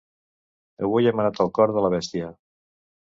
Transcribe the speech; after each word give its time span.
Avui 0.87 1.09
hem 1.11 1.21
anat 1.23 1.41
al 1.45 1.51
cor 1.59 1.77
de 1.77 1.85
la 1.87 1.93
bèstia! 1.99 2.31